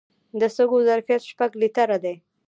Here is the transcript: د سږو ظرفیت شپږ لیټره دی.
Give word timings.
د 0.39 0.41
سږو 0.55 0.77
ظرفیت 0.89 1.21
شپږ 1.31 1.49
لیټره 1.61 1.97
دی. 2.03 2.15